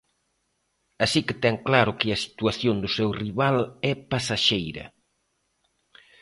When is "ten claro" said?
1.43-1.91